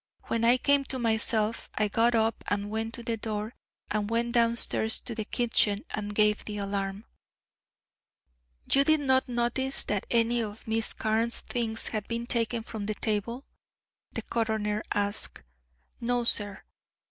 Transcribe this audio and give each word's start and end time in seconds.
When 0.23 0.43
I 0.43 0.57
came 0.57 0.83
to 0.85 0.97
myself 0.97 1.69
I 1.75 1.87
got 1.87 2.15
up 2.15 2.43
and 2.47 2.71
went 2.71 2.95
to 2.95 3.03
the 3.03 3.17
door, 3.17 3.53
and 3.91 4.09
went 4.09 4.31
downstairs 4.31 4.99
to 5.01 5.13
the 5.13 5.25
kitchen 5.25 5.85
and 5.91 6.15
gave 6.15 6.43
the 6.43 6.57
alarm." 6.57 7.05
"You 8.71 8.83
did 8.83 8.99
not 9.01 9.29
notice 9.29 9.83
that 9.83 10.07
any 10.09 10.41
of 10.41 10.65
Miss 10.67 10.93
Carne's 10.93 11.41
things 11.41 11.89
had 11.89 12.07
been 12.07 12.25
taken 12.25 12.63
from 12.63 12.87
the 12.87 12.95
table?" 12.95 13.45
the 14.11 14.23
coroner 14.23 14.81
asked. 14.91 15.43
"No, 15.99 16.23
sir." 16.23 16.63